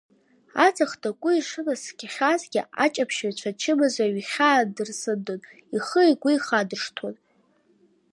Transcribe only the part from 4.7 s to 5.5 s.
дырсындон,